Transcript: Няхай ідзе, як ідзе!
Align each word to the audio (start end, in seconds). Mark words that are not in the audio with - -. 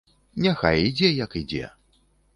Няхай 0.45 0.79
ідзе, 0.91 1.11
як 1.25 1.39
ідзе! 1.43 1.63